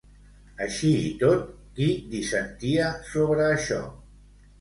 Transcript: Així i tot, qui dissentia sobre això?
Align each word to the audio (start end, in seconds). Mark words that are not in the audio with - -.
Així 0.67 0.87
i 1.09 1.09
tot, 1.23 1.43
qui 1.79 1.89
dissentia 2.13 2.87
sobre 3.11 3.45
això? 3.59 3.79